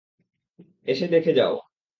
এসে 0.87 1.05
দেখে 1.13 1.31
যাও! 1.37 1.53